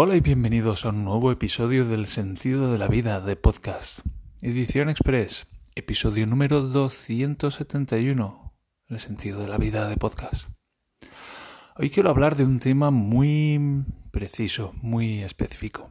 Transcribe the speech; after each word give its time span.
Hola 0.00 0.14
y 0.14 0.20
bienvenidos 0.20 0.84
a 0.84 0.90
un 0.90 1.02
nuevo 1.02 1.32
episodio 1.32 1.84
del 1.84 2.06
Sentido 2.06 2.70
de 2.70 2.78
la 2.78 2.86
Vida 2.86 3.20
de 3.20 3.34
Podcast. 3.34 4.06
Edición 4.42 4.90
Express, 4.90 5.48
episodio 5.74 6.24
número 6.28 6.60
271, 6.60 8.54
El 8.86 9.00
Sentido 9.00 9.42
de 9.42 9.48
la 9.48 9.58
Vida 9.58 9.88
de 9.88 9.96
Podcast. 9.96 10.46
Hoy 11.74 11.90
quiero 11.90 12.10
hablar 12.10 12.36
de 12.36 12.44
un 12.44 12.60
tema 12.60 12.92
muy 12.92 13.84
preciso, 14.12 14.72
muy 14.82 15.22
específico. 15.22 15.88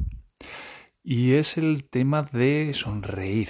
Y 1.03 1.33
es 1.33 1.57
el 1.57 1.83
tema 1.89 2.23
de 2.23 2.71
sonreír. 2.73 3.49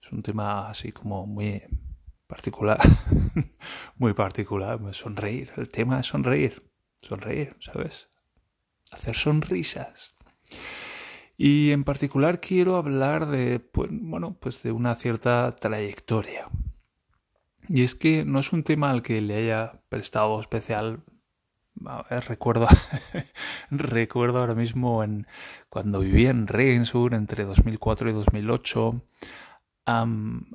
Es 0.00 0.10
un 0.12 0.22
tema 0.22 0.70
así 0.70 0.92
como 0.92 1.26
muy 1.26 1.62
particular. 2.26 2.80
muy 3.96 4.14
particular. 4.14 4.80
Sonreír. 4.94 5.52
El 5.58 5.68
tema 5.68 6.00
es 6.00 6.06
sonreír. 6.06 6.72
Sonreír, 6.96 7.54
¿sabes? 7.60 8.08
Hacer 8.92 9.16
sonrisas. 9.16 10.14
Y 11.36 11.72
en 11.72 11.84
particular 11.84 12.40
quiero 12.40 12.76
hablar 12.76 13.26
de, 13.26 13.58
pues, 13.58 13.90
bueno, 13.90 14.36
pues 14.38 14.62
de 14.62 14.72
una 14.72 14.94
cierta 14.94 15.56
trayectoria. 15.56 16.48
Y 17.68 17.82
es 17.82 17.94
que 17.94 18.24
no 18.24 18.38
es 18.38 18.52
un 18.52 18.64
tema 18.64 18.90
al 18.90 19.02
que 19.02 19.20
le 19.20 19.36
haya 19.36 19.80
prestado 19.88 20.40
especial. 20.40 21.02
recuerdo, 22.28 22.66
recuerdo 23.70 24.38
ahora 24.38 24.54
mismo 24.54 25.02
en 25.02 25.26
cuando 25.68 26.00
vivía 26.00 26.30
en 26.30 26.46
Regensburg 26.46 27.14
entre 27.14 27.44
2004 27.44 28.10
y 28.10 28.12
2008. 28.12 29.02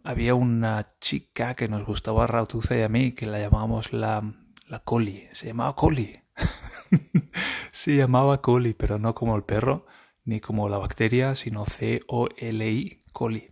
había 0.04 0.35
una 0.35 0.88
chica 1.02 1.55
que 1.55 1.68
nos 1.68 1.85
gustaba 1.85 2.26
a 2.26 2.27
Rautuza 2.27 2.77
y 2.77 2.84
a 2.84 2.90
mí 2.90 3.13
que 3.13 3.26
la 3.26 3.40
llamábamos 3.40 3.94
la, 3.94 4.22
la 4.68 4.80
Coli. 4.80 5.24
Se 5.34 5.48
llamaba 5.48 5.76
Coli. 5.76 6.27
Se 7.72 7.96
llamaba 7.96 8.41
coli, 8.41 8.73
pero 8.73 9.00
no 9.00 9.14
como 9.14 9.36
el 9.36 9.44
perro, 9.44 9.86
ni 10.23 10.40
como 10.40 10.70
la 10.70 10.77
bacteria, 10.77 11.35
sino 11.35 11.66
C-O-L-I, 11.66 13.04
coli. 13.12 13.52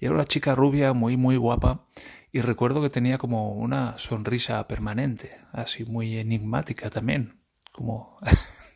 Y 0.00 0.06
era 0.06 0.14
una 0.14 0.24
chica 0.24 0.54
rubia 0.54 0.92
muy, 0.92 1.16
muy 1.16 1.36
guapa. 1.36 1.86
Y 2.32 2.40
recuerdo 2.40 2.82
que 2.82 2.90
tenía 2.90 3.18
como 3.18 3.52
una 3.52 3.96
sonrisa 3.98 4.66
permanente, 4.68 5.30
así 5.52 5.84
muy 5.84 6.18
enigmática 6.18 6.90
también. 6.90 7.40
Como 7.72 8.18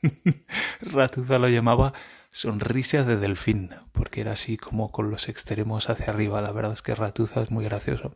Ratuza 0.81 1.38
lo 1.38 1.48
llamaba 1.48 1.92
sonrisa 2.31 3.05
de 3.05 3.16
delfín, 3.16 3.70
porque 3.92 4.22
era 4.22 4.33
así 4.33 4.56
como 4.56 4.91
con 4.91 5.11
los 5.11 5.28
extremos 5.28 5.91
hacia 5.91 6.06
arriba. 6.12 6.41
La 6.41 6.53
verdad 6.53 6.72
es 6.72 6.83
que 6.83 6.94
Ratuza 6.94 7.42
es 7.42 7.50
muy 7.50 7.64
gracioso. 7.64 8.14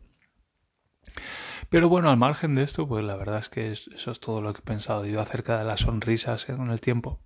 Pero 1.74 1.88
bueno, 1.88 2.08
al 2.08 2.16
margen 2.16 2.54
de 2.54 2.62
esto, 2.62 2.86
pues 2.86 3.04
la 3.04 3.16
verdad 3.16 3.40
es 3.40 3.48
que 3.48 3.72
eso 3.72 4.12
es 4.12 4.20
todo 4.20 4.40
lo 4.40 4.52
que 4.52 4.60
he 4.60 4.62
pensado 4.62 5.04
yo 5.06 5.20
acerca 5.20 5.58
de 5.58 5.64
las 5.64 5.80
sonrisas 5.80 6.48
en 6.48 6.70
el 6.70 6.80
tiempo. 6.80 7.20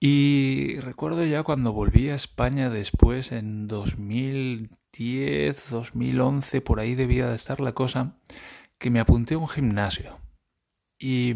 Y 0.00 0.80
recuerdo 0.80 1.24
ya 1.24 1.44
cuando 1.44 1.72
volví 1.72 2.08
a 2.08 2.16
España 2.16 2.70
después, 2.70 3.30
en 3.30 3.68
2010, 3.68 5.70
2011, 5.70 6.60
por 6.60 6.80
ahí 6.80 6.96
debía 6.96 7.28
de 7.28 7.36
estar 7.36 7.60
la 7.60 7.72
cosa, 7.72 8.16
que 8.78 8.90
me 8.90 8.98
apunté 8.98 9.34
a 9.34 9.38
un 9.38 9.48
gimnasio. 9.48 10.18
Y 10.98 11.34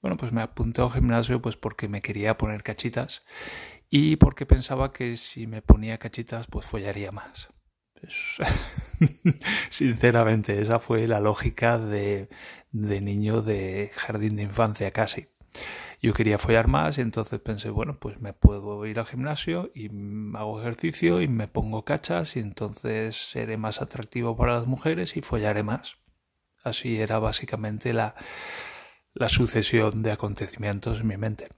bueno, 0.00 0.16
pues 0.16 0.32
me 0.32 0.40
apunté 0.40 0.80
a 0.80 0.86
un 0.86 0.92
gimnasio 0.92 1.42
pues 1.42 1.58
porque 1.58 1.88
me 1.88 2.00
quería 2.00 2.38
poner 2.38 2.62
cachitas 2.62 3.22
y 3.90 4.16
porque 4.16 4.46
pensaba 4.46 4.94
que 4.94 5.18
si 5.18 5.46
me 5.46 5.60
ponía 5.60 5.98
cachitas 5.98 6.46
pues 6.46 6.64
follaría 6.64 7.12
más. 7.12 7.50
Pues, 8.02 8.36
sinceramente, 9.70 10.60
esa 10.60 10.80
fue 10.80 11.06
la 11.06 11.20
lógica 11.20 11.78
de, 11.78 12.28
de 12.72 13.00
niño 13.00 13.42
de 13.42 13.90
jardín 13.94 14.34
de 14.36 14.42
infancia 14.42 14.90
casi. 14.90 15.28
Yo 16.00 16.12
quería 16.12 16.38
follar 16.38 16.66
más 16.66 16.98
y 16.98 17.00
entonces 17.00 17.38
pensé, 17.38 17.70
bueno, 17.70 18.00
pues 18.00 18.20
me 18.20 18.32
puedo 18.32 18.84
ir 18.86 18.98
al 18.98 19.06
gimnasio 19.06 19.70
y 19.72 19.88
hago 20.36 20.60
ejercicio 20.60 21.22
y 21.22 21.28
me 21.28 21.46
pongo 21.46 21.84
cachas 21.84 22.34
y 22.34 22.40
entonces 22.40 23.30
seré 23.30 23.56
más 23.56 23.80
atractivo 23.80 24.36
para 24.36 24.54
las 24.54 24.66
mujeres 24.66 25.16
y 25.16 25.22
follaré 25.22 25.62
más. 25.62 25.98
Así 26.64 27.00
era 27.00 27.20
básicamente 27.20 27.92
la, 27.92 28.16
la 29.14 29.28
sucesión 29.28 30.02
de 30.02 30.10
acontecimientos 30.10 31.00
en 31.00 31.06
mi 31.06 31.16
mente. 31.18 31.50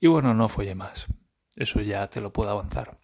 Y 0.00 0.08
bueno, 0.08 0.34
no 0.34 0.48
follé 0.48 0.74
más. 0.74 1.06
Eso 1.54 1.80
ya 1.82 2.08
te 2.10 2.20
lo 2.20 2.32
puedo 2.32 2.50
avanzar. 2.50 2.98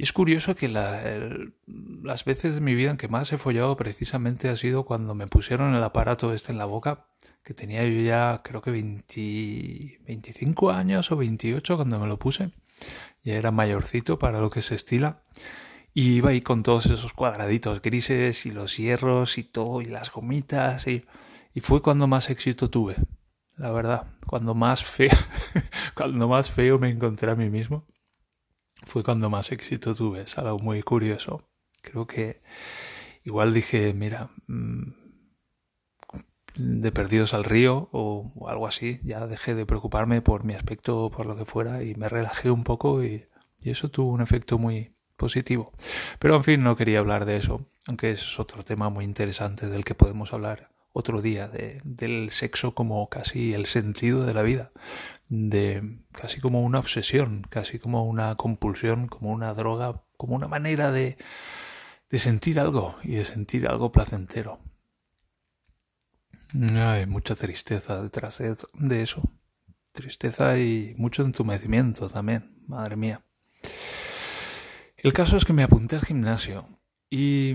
Y 0.00 0.04
es 0.04 0.12
curioso 0.12 0.54
que 0.54 0.68
las 0.68 2.24
veces 2.24 2.54
de 2.54 2.60
mi 2.60 2.76
vida 2.76 2.92
en 2.92 2.96
que 2.96 3.08
más 3.08 3.32
he 3.32 3.38
follado 3.38 3.76
precisamente 3.76 4.48
ha 4.48 4.54
sido 4.54 4.84
cuando 4.84 5.16
me 5.16 5.26
pusieron 5.26 5.74
el 5.74 5.82
aparato 5.82 6.32
este 6.32 6.52
en 6.52 6.58
la 6.58 6.66
boca, 6.66 7.08
que 7.42 7.52
tenía 7.52 7.84
yo 7.84 8.00
ya 8.02 8.42
creo 8.44 8.62
que 8.62 8.70
25 8.70 10.70
años 10.70 11.10
o 11.10 11.16
28 11.16 11.74
cuando 11.74 11.98
me 11.98 12.06
lo 12.06 12.16
puse. 12.16 12.52
Ya 13.24 13.34
era 13.34 13.50
mayorcito 13.50 14.20
para 14.20 14.40
lo 14.40 14.50
que 14.50 14.62
se 14.62 14.76
estila. 14.76 15.24
Y 15.92 16.12
iba 16.12 16.30
ahí 16.30 16.42
con 16.42 16.62
todos 16.62 16.86
esos 16.86 17.12
cuadraditos 17.12 17.82
grises 17.82 18.46
y 18.46 18.52
los 18.52 18.76
hierros 18.76 19.36
y 19.36 19.42
todo 19.42 19.80
y 19.80 19.86
las 19.86 20.12
gomitas 20.12 20.86
y, 20.86 21.04
y 21.54 21.60
fue 21.60 21.82
cuando 21.82 22.06
más 22.06 22.30
éxito 22.30 22.70
tuve. 22.70 22.94
La 23.56 23.72
verdad, 23.72 24.06
cuando 24.28 24.54
más 24.54 24.84
feo, 24.84 25.10
cuando 25.96 26.28
más 26.28 26.52
feo 26.52 26.78
me 26.78 26.88
encontré 26.88 27.32
a 27.32 27.34
mí 27.34 27.50
mismo 27.50 27.84
fue 28.86 29.02
cuando 29.02 29.30
más 29.30 29.52
éxito 29.52 29.94
tuve. 29.94 30.22
Es 30.22 30.38
algo 30.38 30.58
muy 30.58 30.82
curioso. 30.82 31.48
Creo 31.82 32.06
que 32.06 32.42
igual 33.24 33.54
dije, 33.54 33.92
mira, 33.94 34.30
mm, 34.46 34.92
de 36.56 36.92
perdidos 36.92 37.34
al 37.34 37.44
río 37.44 37.88
o, 37.92 38.46
algo 38.48 38.66
así, 38.66 39.00
ya 39.04 39.26
dejé 39.26 39.54
de 39.54 39.66
preocuparme 39.66 40.22
por 40.22 40.44
mi 40.44 40.54
aspecto 40.54 40.98
o 40.98 41.10
por 41.10 41.26
lo 41.26 41.36
que 41.36 41.44
fuera 41.44 41.82
y 41.84 41.94
me 41.94 42.08
relajé 42.08 42.50
un 42.50 42.64
poco 42.64 43.04
y, 43.04 43.26
eso 43.64 43.90
tuvo 43.90 44.12
un 44.12 44.22
efecto 44.22 44.56
muy 44.56 44.94
positivo. 45.16 45.72
Pero 46.20 46.36
en 46.36 46.44
fin, 46.44 46.62
no 46.62 46.76
quería 46.76 47.00
hablar 47.00 47.26
de 47.26 47.36
eso, 47.36 47.66
aunque 47.86 48.12
es 48.12 48.38
otro 48.38 48.64
tema 48.64 48.88
muy 48.88 49.04
interesante 49.04 49.66
del 49.66 49.84
que 49.84 49.94
podemos 49.94 50.32
hablar 50.32 50.70
otro 50.92 51.22
día, 51.22 51.48
de, 51.48 51.80
del 51.84 52.30
sexo 52.30 52.74
como 52.74 53.08
casi 53.08 53.54
el 53.54 53.66
sentido 53.66 54.24
de 54.26 54.34
la 54.34 54.42
vida 54.42 54.72
de 55.28 55.98
casi 56.12 56.40
como 56.40 56.62
una 56.62 56.78
obsesión, 56.78 57.46
casi 57.48 57.78
como 57.78 58.04
una 58.04 58.34
compulsión, 58.36 59.08
como 59.08 59.30
una 59.30 59.54
droga, 59.54 60.02
como 60.16 60.34
una 60.34 60.48
manera 60.48 60.90
de, 60.90 61.16
de 62.10 62.18
sentir 62.18 62.58
algo 62.58 62.96
y 63.02 63.16
de 63.16 63.24
sentir 63.24 63.68
algo 63.68 63.92
placentero. 63.92 64.58
Hay 66.54 67.06
mucha 67.06 67.34
tristeza 67.34 68.02
detrás 68.02 68.38
de 68.38 69.02
eso. 69.02 69.22
Tristeza 69.92 70.58
y 70.58 70.94
mucho 70.96 71.22
entumecimiento 71.22 72.08
también, 72.08 72.62
madre 72.66 72.96
mía. 72.96 73.22
El 74.96 75.12
caso 75.12 75.36
es 75.36 75.44
que 75.44 75.52
me 75.52 75.62
apunté 75.62 75.96
al 75.96 76.04
gimnasio 76.04 76.77
y, 77.10 77.54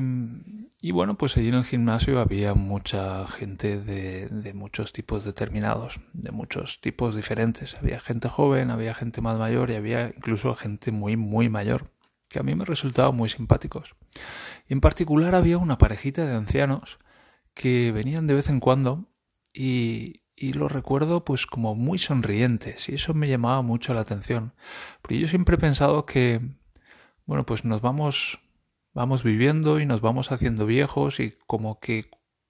y, 0.82 0.92
bueno, 0.92 1.16
pues 1.18 1.38
allí 1.38 1.50
en 1.50 1.54
el 1.56 1.66
gimnasio 1.66 2.20
había 2.20 2.56
mucha 2.56 3.28
gente 3.28 3.80
de, 3.80 4.28
de, 4.28 4.54
muchos 4.54 4.94
tipos 4.94 5.24
determinados, 5.24 6.00
de 6.14 6.32
muchos 6.32 6.82
tipos 6.82 7.16
diferentes. 7.16 7.76
Había 7.76 8.00
gente 8.00 8.30
joven, 8.30 8.72
había 8.72 8.96
gente 8.96 9.22
más 9.22 9.38
mayor 9.38 9.70
y 9.70 9.76
había 9.76 10.08
incluso 10.08 10.56
gente 10.56 10.92
muy, 10.92 11.18
muy 11.18 11.50
mayor, 11.50 11.92
que 12.30 12.40
a 12.40 12.44
mí 12.44 12.56
me 12.56 12.66
resultaban 12.66 13.16
muy 13.16 13.30
simpáticos. 13.30 13.96
Y 14.68 14.74
en 14.74 14.82
particular 14.82 15.36
había 15.36 15.60
una 15.60 15.78
parejita 15.78 16.26
de 16.26 16.36
ancianos 16.36 16.98
que 17.54 17.92
venían 17.92 18.26
de 18.26 18.34
vez 18.34 18.50
en 18.50 18.60
cuando 18.60 19.06
y, 19.54 20.24
y 20.36 20.54
lo 20.54 20.68
recuerdo 20.68 21.24
pues 21.24 21.46
como 21.46 21.76
muy 21.76 22.00
sonrientes 22.00 22.90
y 22.90 22.96
eso 22.96 23.14
me 23.14 23.30
llamaba 23.30 23.62
mucho 23.62 23.94
la 23.94 24.02
atención. 24.02 24.54
Porque 25.02 25.20
yo 25.20 25.28
siempre 25.28 25.56
he 25.56 25.60
pensado 25.60 26.06
que, 26.06 26.42
bueno, 27.26 27.46
pues 27.46 27.66
nos 27.66 27.82
vamos 27.82 28.40
vamos 28.94 29.24
viviendo 29.24 29.80
y 29.80 29.86
nos 29.86 30.02
vamos 30.02 30.32
haciendo 30.32 30.66
viejos 30.66 31.20
y 31.20 31.38
como 31.48 31.80
que 31.80 32.10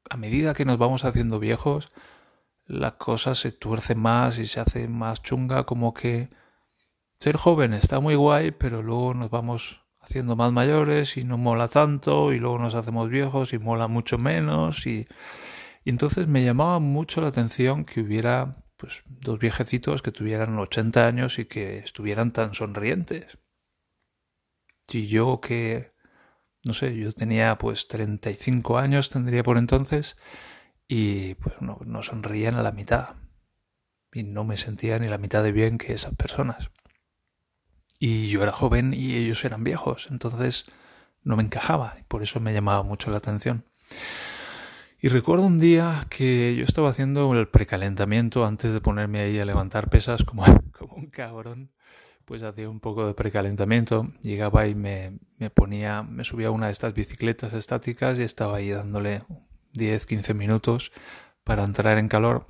a 0.09 0.17
medida 0.17 0.53
que 0.53 0.65
nos 0.65 0.77
vamos 0.77 1.05
haciendo 1.05 1.39
viejos, 1.39 1.91
la 2.65 2.97
cosa 2.97 3.35
se 3.35 3.51
tuerce 3.51 3.95
más 3.95 4.37
y 4.37 4.45
se 4.47 4.59
hace 4.59 4.87
más 4.87 5.21
chunga, 5.21 5.65
como 5.65 5.93
que 5.93 6.29
ser 7.19 7.37
joven 7.37 7.73
está 7.73 7.99
muy 7.99 8.15
guay, 8.15 8.51
pero 8.51 8.83
luego 8.83 9.13
nos 9.13 9.29
vamos 9.29 9.81
haciendo 9.99 10.35
más 10.35 10.51
mayores 10.51 11.15
y 11.15 11.23
no 11.23 11.37
mola 11.37 11.69
tanto 11.69 12.33
y 12.33 12.39
luego 12.39 12.59
nos 12.59 12.75
hacemos 12.75 13.09
viejos 13.09 13.53
y 13.53 13.59
mola 13.59 13.87
mucho 13.87 14.17
menos 14.17 14.85
y, 14.85 15.07
y 15.85 15.89
entonces 15.89 16.27
me 16.27 16.43
llamaba 16.43 16.79
mucho 16.79 17.21
la 17.21 17.27
atención 17.27 17.85
que 17.85 18.01
hubiera 18.01 18.57
pues 18.75 19.01
dos 19.07 19.39
viejecitos 19.39 20.01
que 20.01 20.11
tuvieran 20.11 20.57
80 20.59 21.07
años 21.07 21.39
y 21.39 21.45
que 21.45 21.77
estuvieran 21.77 22.31
tan 22.31 22.53
sonrientes. 22.53 23.37
Si 24.87 25.07
yo 25.07 25.39
que 25.39 25.92
no 26.65 26.73
sé, 26.73 26.95
yo 26.95 27.11
tenía 27.13 27.57
pues 27.57 27.87
35 27.87 28.77
años, 28.77 29.09
tendría 29.09 29.43
por 29.43 29.57
entonces, 29.57 30.15
y 30.87 31.35
pues 31.35 31.55
no, 31.61 31.79
no 31.85 32.03
sonreían 32.03 32.55
a 32.55 32.63
la 32.63 32.71
mitad. 32.71 33.15
Y 34.13 34.23
no 34.23 34.43
me 34.43 34.57
sentía 34.57 34.99
ni 34.99 35.07
la 35.07 35.17
mitad 35.17 35.43
de 35.43 35.51
bien 35.51 35.77
que 35.77 35.93
esas 35.93 36.15
personas. 36.15 36.69
Y 37.99 38.29
yo 38.29 38.43
era 38.43 38.51
joven 38.51 38.93
y 38.93 39.15
ellos 39.15 39.43
eran 39.45 39.63
viejos, 39.63 40.07
entonces 40.11 40.65
no 41.23 41.35
me 41.37 41.43
encajaba, 41.43 41.95
y 41.99 42.03
por 42.03 42.21
eso 42.21 42.39
me 42.39 42.53
llamaba 42.53 42.83
mucho 42.83 43.09
la 43.11 43.17
atención. 43.17 43.65
Y 44.99 45.09
recuerdo 45.09 45.45
un 45.45 45.59
día 45.59 46.05
que 46.09 46.55
yo 46.55 46.63
estaba 46.63 46.89
haciendo 46.89 47.33
el 47.33 47.49
precalentamiento 47.49 48.45
antes 48.45 48.71
de 48.71 48.79
ponerme 48.79 49.19
ahí 49.19 49.37
a 49.37 49.45
levantar 49.45 49.89
pesas 49.89 50.23
como, 50.23 50.45
como 50.71 50.95
un 50.95 51.07
cabrón. 51.07 51.71
Pues 52.25 52.41
hacía 52.41 52.69
un 52.69 52.79
poco 52.79 53.05
de 53.05 53.13
precalentamiento, 53.13 54.07
llegaba 54.21 54.67
y 54.67 54.75
me, 54.75 55.19
me 55.37 55.49
ponía, 55.49 56.03
me 56.03 56.23
subía 56.23 56.47
a 56.47 56.51
una 56.51 56.67
de 56.67 56.71
estas 56.71 56.93
bicicletas 56.93 57.53
estáticas 57.53 58.17
y 58.17 58.23
estaba 58.23 58.57
ahí 58.57 58.69
dándole 58.69 59.23
10, 59.73 60.05
15 60.05 60.33
minutos 60.33 60.91
para 61.43 61.63
entrar 61.63 61.97
en 61.97 62.07
calor. 62.07 62.47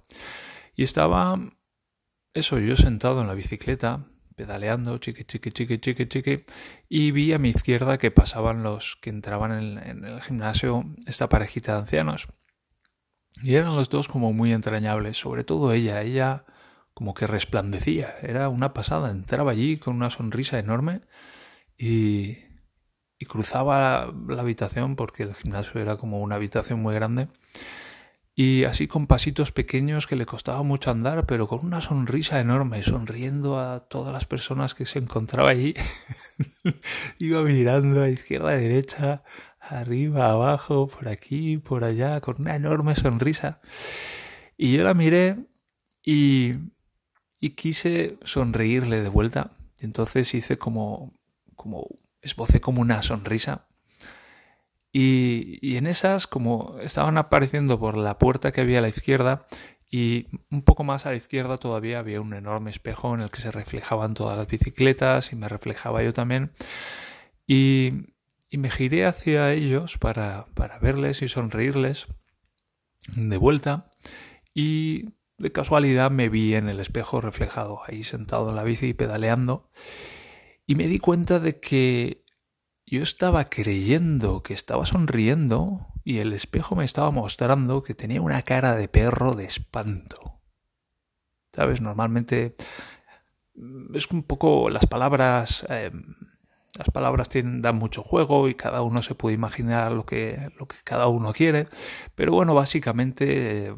Y 0.75 0.83
estaba, 0.83 1.39
eso, 2.33 2.59
yo 2.59 2.75
sentado 2.75 3.21
en 3.21 3.27
la 3.27 3.33
bicicleta, 3.33 4.05
pedaleando, 4.35 4.97
chiqui, 4.99 5.23
chiqui, 5.23 5.51
chiqui, 5.51 5.79
chiqui, 5.79 6.05
chiqui, 6.07 6.45
y 6.87 7.11
vi 7.11 7.33
a 7.33 7.39
mi 7.39 7.49
izquierda 7.49 7.97
que 7.97 8.11
pasaban 8.11 8.61
los 8.61 8.97
que 9.01 9.09
entraban 9.09 9.51
en, 9.51 9.77
en 9.77 10.05
el 10.05 10.21
gimnasio 10.21 10.85
esta 11.07 11.29
parejita 11.29 11.73
de 11.73 11.79
ancianos. 11.79 12.27
Y 13.41 13.55
eran 13.55 13.75
los 13.75 13.89
dos 13.89 14.07
como 14.07 14.33
muy 14.33 14.53
entrañables, 14.53 15.17
sobre 15.17 15.43
todo 15.43 15.73
ella, 15.73 16.01
ella 16.03 16.45
como 16.93 17.13
que 17.13 17.27
resplandecía, 17.27 18.15
era 18.21 18.49
una 18.49 18.73
pasada, 18.73 19.11
entraba 19.11 19.51
allí 19.51 19.77
con 19.77 19.95
una 19.95 20.09
sonrisa 20.09 20.59
enorme 20.59 21.01
y, 21.77 22.37
cruzaba 23.27 24.11
la, 24.27 24.41
habitación 24.41 24.97
porque 24.97 25.23
el 25.23 25.33
gimnasio 25.33 25.79
era 25.79 25.95
como 25.95 26.19
una 26.19 26.35
habitación 26.35 26.81
muy 26.81 26.93
grande 26.93 27.29
y 28.35 28.65
así 28.65 28.87
con 28.87 29.07
pasitos 29.07 29.51
pequeños 29.51 30.07
que 30.07 30.15
le 30.15 30.25
costaba 30.25 30.63
mucho 30.63 30.91
andar, 30.91 31.25
pero 31.27 31.47
con 31.47 31.65
una 31.65 31.81
sonrisa 31.81 32.39
enorme, 32.39 32.81
sonriendo 32.83 33.59
a 33.59 33.87
todas 33.87 34.11
las 34.11 34.25
personas 34.25 34.73
que 34.73 34.87
se 34.87 34.99
encontraba 34.99 35.51
allí. 35.51 35.75
Iba 37.19 37.43
mirando 37.43 38.01
a 38.01 38.09
izquierda, 38.09 38.49
a 38.49 38.57
derecha, 38.57 39.23
arriba, 39.59 40.31
abajo, 40.31 40.87
por 40.87 41.09
aquí, 41.09 41.59
por 41.59 41.83
allá, 41.83 42.21
con 42.21 42.37
una 42.39 42.55
enorme 42.55 42.95
sonrisa. 42.95 43.61
Y 44.57 44.75
yo 44.75 44.83
la 44.83 44.95
miré 44.95 45.45
y, 46.03 46.53
y 47.43 47.55
quise 47.55 48.17
sonreírle 48.23 49.01
de 49.01 49.09
vuelta. 49.09 49.51
Entonces 49.81 50.33
hice 50.33 50.57
como, 50.57 51.13
como, 51.57 51.99
esbocé 52.21 52.61
como 52.61 52.79
una 52.79 53.03
sonrisa. 53.03 53.67
Y, 54.93 55.59
y 55.61 55.75
en 55.75 55.85
esas, 55.85 56.25
como 56.25 56.77
estaban 56.79 57.17
apareciendo 57.17 57.77
por 57.77 57.97
la 57.97 58.17
puerta 58.17 58.53
que 58.53 58.61
había 58.61 58.77
a 58.79 58.81
la 58.81 58.87
izquierda, 58.87 59.45
y 59.91 60.27
un 60.51 60.61
poco 60.61 60.85
más 60.85 61.05
a 61.05 61.09
la 61.09 61.17
izquierda 61.17 61.57
todavía 61.57 61.99
había 61.99 62.21
un 62.21 62.33
enorme 62.33 62.71
espejo 62.71 63.13
en 63.13 63.19
el 63.19 63.29
que 63.29 63.41
se 63.41 63.51
reflejaban 63.51 64.13
todas 64.13 64.37
las 64.37 64.47
bicicletas 64.47 65.33
y 65.33 65.35
me 65.35 65.49
reflejaba 65.49 66.01
yo 66.01 66.13
también. 66.13 66.53
Y, 67.45 67.91
y 68.49 68.57
me 68.57 68.71
giré 68.71 69.05
hacia 69.05 69.51
ellos 69.51 69.97
para, 69.97 70.45
para 70.53 70.79
verles 70.79 71.21
y 71.21 71.27
sonreírles 71.27 72.07
de 73.17 73.35
vuelta 73.35 73.91
y 74.53 75.09
de 75.37 75.51
casualidad 75.51 76.11
me 76.11 76.29
vi 76.29 76.55
en 76.55 76.69
el 76.69 76.79
espejo 76.79 77.21
reflejado 77.21 77.81
ahí 77.87 78.03
sentado 78.03 78.49
en 78.49 78.55
la 78.55 78.63
bici 78.63 78.87
y 78.87 78.93
pedaleando 78.93 79.69
y 80.65 80.75
me 80.75 80.87
di 80.87 80.99
cuenta 80.99 81.39
de 81.39 81.59
que 81.59 82.23
yo 82.85 83.01
estaba 83.01 83.45
creyendo 83.45 84.43
que 84.43 84.53
estaba 84.53 84.85
sonriendo 84.85 85.87
y 86.03 86.19
el 86.19 86.33
espejo 86.33 86.75
me 86.75 86.85
estaba 86.85 87.11
mostrando 87.11 87.83
que 87.83 87.95
tenía 87.95 88.21
una 88.21 88.41
cara 88.41 88.75
de 88.75 88.87
perro 88.87 89.33
de 89.33 89.45
espanto. 89.45 90.41
¿Sabes? 91.51 91.81
Normalmente 91.81 92.55
es 93.93 94.07
un 94.11 94.23
poco 94.23 94.69
las 94.69 94.85
palabras 94.85 95.65
eh, 95.69 95.91
las 96.77 96.89
palabras 96.89 97.29
tienen, 97.29 97.61
dan 97.61 97.75
mucho 97.75 98.01
juego 98.01 98.49
y 98.49 98.55
cada 98.55 98.81
uno 98.81 99.01
se 99.03 99.15
puede 99.15 99.35
imaginar 99.35 99.91
lo 99.91 100.05
que, 100.05 100.49
lo 100.57 100.67
que 100.67 100.77
cada 100.83 101.07
uno 101.07 101.33
quiere. 101.33 101.67
Pero 102.15 102.33
bueno, 102.33 102.55
básicamente 102.55 103.67
eh, 103.67 103.75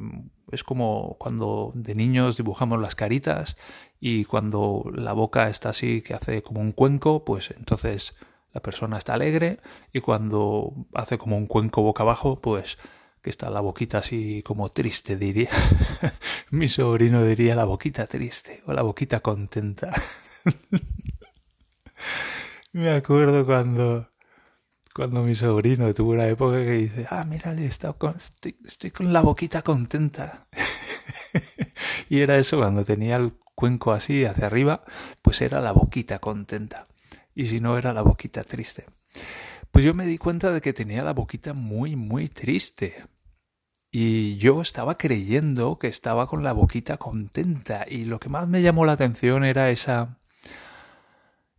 es 0.51 0.63
como 0.63 1.17
cuando 1.19 1.71
de 1.75 1.95
niños 1.95 2.37
dibujamos 2.37 2.79
las 2.79 2.95
caritas 2.95 3.55
y 3.99 4.25
cuando 4.25 4.85
la 4.93 5.13
boca 5.13 5.49
está 5.49 5.69
así 5.69 6.01
que 6.01 6.13
hace 6.13 6.41
como 6.41 6.61
un 6.61 6.71
cuenco, 6.71 7.25
pues 7.25 7.51
entonces 7.57 8.15
la 8.53 8.61
persona 8.61 8.97
está 8.97 9.13
alegre 9.13 9.59
y 9.91 9.99
cuando 9.99 10.73
hace 10.93 11.17
como 11.17 11.37
un 11.37 11.47
cuenco 11.47 11.81
boca 11.81 12.03
abajo, 12.03 12.37
pues 12.37 12.77
que 13.21 13.29
está 13.29 13.49
la 13.49 13.59
boquita 13.59 13.97
así 13.97 14.41
como 14.43 14.71
triste, 14.71 15.17
diría. 15.17 15.49
Mi 16.51 16.69
sobrino 16.69 17.23
diría 17.23 17.55
la 17.55 17.65
boquita 17.65 18.07
triste 18.07 18.61
o 18.67 18.73
la 18.73 18.83
boquita 18.83 19.19
contenta. 19.19 19.89
Me 22.75 22.89
acuerdo 22.89 23.45
cuando, 23.45 24.11
cuando 24.93 25.23
mi 25.23 25.33
sobrino 25.33 25.93
tuvo 25.93 26.11
una 26.11 26.27
época 26.27 26.57
que 26.57 26.71
dice, 26.71 27.07
ah, 27.09 27.23
mírale, 27.23 27.69
con, 27.97 28.17
estoy, 28.17 28.57
estoy 28.65 28.91
con 28.91 29.13
la 29.13 29.21
boquita 29.21 29.61
contenta. 29.61 30.49
y 32.09 32.19
era 32.19 32.37
eso, 32.37 32.57
cuando 32.57 32.83
tenía 32.83 33.15
el 33.15 33.31
cuenco 33.55 33.93
así 33.93 34.25
hacia 34.25 34.47
arriba, 34.47 34.83
pues 35.21 35.41
era 35.41 35.61
la 35.61 35.71
boquita 35.71 36.19
contenta. 36.19 36.85
Y 37.33 37.47
si 37.47 37.61
no, 37.61 37.77
era 37.77 37.93
la 37.93 38.01
boquita 38.01 38.43
triste. 38.43 38.87
Pues 39.71 39.85
yo 39.85 39.93
me 39.93 40.05
di 40.05 40.17
cuenta 40.17 40.51
de 40.51 40.59
que 40.59 40.73
tenía 40.73 41.01
la 41.01 41.13
boquita 41.13 41.53
muy, 41.53 41.95
muy 41.95 42.27
triste. 42.27 43.05
Y 43.89 44.35
yo 44.35 44.61
estaba 44.61 44.97
creyendo 44.97 45.79
que 45.79 45.87
estaba 45.87 46.27
con 46.27 46.43
la 46.43 46.51
boquita 46.51 46.97
contenta. 46.97 47.85
Y 47.87 48.03
lo 48.03 48.19
que 48.19 48.27
más 48.27 48.49
me 48.49 48.61
llamó 48.61 48.83
la 48.83 48.91
atención 48.91 49.45
era 49.45 49.69
esa 49.69 50.19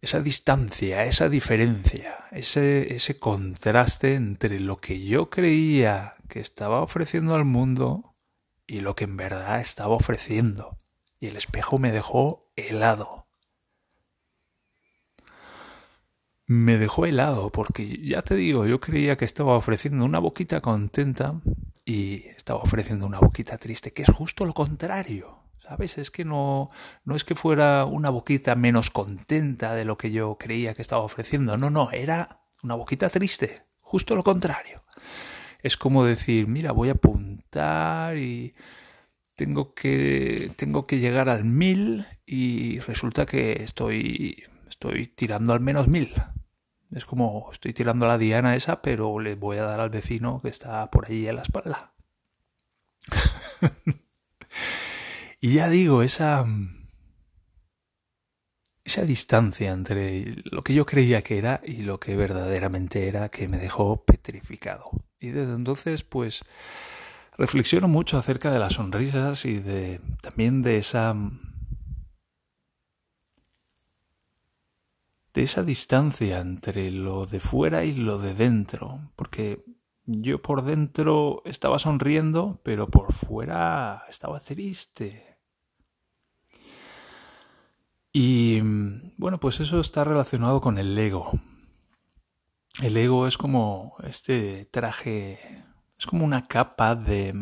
esa 0.00 0.20
distancia, 0.20 1.04
esa 1.04 1.28
diferencia, 1.28 2.28
ese, 2.30 2.94
ese 2.94 3.18
contraste 3.18 4.14
entre 4.14 4.60
lo 4.60 4.80
que 4.80 5.04
yo 5.04 5.30
creía 5.30 6.16
que 6.28 6.40
estaba 6.40 6.80
ofreciendo 6.80 7.34
al 7.34 7.44
mundo 7.44 8.12
y 8.66 8.80
lo 8.80 8.94
que 8.94 9.04
en 9.04 9.16
verdad 9.16 9.60
estaba 9.60 9.94
ofreciendo. 9.94 10.76
Y 11.18 11.26
el 11.26 11.36
espejo 11.36 11.78
me 11.78 11.92
dejó 11.92 12.50
helado. 12.56 13.26
Me 16.46 16.76
dejó 16.78 17.06
helado 17.06 17.50
porque 17.50 18.00
ya 18.06 18.22
te 18.22 18.36
digo, 18.36 18.66
yo 18.66 18.80
creía 18.80 19.16
que 19.16 19.24
estaba 19.24 19.56
ofreciendo 19.56 20.04
una 20.04 20.20
boquita 20.20 20.60
contenta 20.60 21.40
y 21.84 22.26
estaba 22.26 22.60
ofreciendo 22.60 23.06
una 23.06 23.18
boquita 23.18 23.58
triste, 23.58 23.92
que 23.92 24.02
es 24.02 24.10
justo 24.10 24.44
lo 24.44 24.52
contrario. 24.52 25.35
¿Sabes? 25.68 25.98
Es 25.98 26.10
que 26.12 26.24
no, 26.24 26.70
no 27.04 27.16
es 27.16 27.24
que 27.24 27.34
fuera 27.34 27.86
una 27.86 28.10
boquita 28.10 28.54
menos 28.54 28.90
contenta 28.90 29.74
de 29.74 29.84
lo 29.84 29.98
que 29.98 30.12
yo 30.12 30.36
creía 30.38 30.74
que 30.74 30.82
estaba 30.82 31.02
ofreciendo. 31.02 31.56
No, 31.56 31.70
no, 31.70 31.90
era 31.90 32.44
una 32.62 32.74
boquita 32.74 33.08
triste. 33.08 33.64
Justo 33.80 34.14
lo 34.14 34.22
contrario. 34.22 34.84
Es 35.62 35.76
como 35.76 36.04
decir, 36.04 36.46
mira, 36.46 36.70
voy 36.70 36.90
a 36.90 36.92
apuntar 36.92 38.16
y 38.16 38.54
tengo 39.34 39.74
que, 39.74 40.52
tengo 40.56 40.86
que 40.86 41.00
llegar 41.00 41.28
al 41.28 41.44
mil 41.44 42.06
y 42.26 42.78
resulta 42.80 43.26
que 43.26 43.64
estoy, 43.64 44.44
estoy 44.68 45.08
tirando 45.08 45.52
al 45.52 45.60
menos 45.60 45.88
mil. 45.88 46.12
Es 46.92 47.06
como 47.06 47.50
estoy 47.50 47.72
tirando 47.72 48.06
a 48.06 48.08
la 48.08 48.18
diana 48.18 48.54
esa, 48.54 48.82
pero 48.82 49.18
le 49.18 49.34
voy 49.34 49.56
a 49.58 49.64
dar 49.64 49.80
al 49.80 49.90
vecino 49.90 50.38
que 50.40 50.48
está 50.48 50.90
por 50.92 51.06
allí 51.06 51.26
a 51.26 51.32
la 51.32 51.42
espalda. 51.42 51.92
Y 55.46 55.52
ya 55.52 55.68
digo, 55.68 56.02
esa, 56.02 56.44
esa 58.82 59.02
distancia 59.02 59.70
entre 59.70 60.42
lo 60.42 60.64
que 60.64 60.74
yo 60.74 60.84
creía 60.86 61.22
que 61.22 61.38
era 61.38 61.60
y 61.64 61.82
lo 61.82 62.00
que 62.00 62.16
verdaderamente 62.16 63.06
era 63.06 63.28
que 63.28 63.46
me 63.46 63.56
dejó 63.56 64.04
petrificado. 64.04 64.90
Y 65.20 65.28
desde 65.28 65.54
entonces, 65.54 66.02
pues, 66.02 66.42
reflexiono 67.38 67.86
mucho 67.86 68.18
acerca 68.18 68.50
de 68.50 68.58
las 68.58 68.72
sonrisas 68.72 69.44
y 69.44 69.60
de 69.60 70.00
también 70.20 70.62
de 70.62 70.78
esa 70.78 71.14
de 75.32 75.42
esa 75.44 75.62
distancia 75.62 76.40
entre 76.40 76.90
lo 76.90 77.24
de 77.24 77.38
fuera 77.38 77.84
y 77.84 77.92
lo 77.92 78.18
de 78.18 78.34
dentro, 78.34 79.12
porque 79.14 79.64
yo 80.06 80.42
por 80.42 80.62
dentro 80.64 81.42
estaba 81.44 81.78
sonriendo, 81.78 82.60
pero 82.64 82.88
por 82.88 83.12
fuera 83.12 84.02
estaba 84.08 84.40
triste, 84.40 85.35
y 88.18 88.62
bueno, 89.18 89.38
pues 89.38 89.60
eso 89.60 89.78
está 89.78 90.02
relacionado 90.02 90.62
con 90.62 90.78
el 90.78 90.96
ego. 90.96 91.38
El 92.80 92.96
ego 92.96 93.26
es 93.26 93.36
como 93.36 93.94
este 94.04 94.64
traje, 94.72 95.38
es 95.98 96.06
como 96.06 96.24
una 96.24 96.44
capa 96.44 96.94
de... 96.94 97.34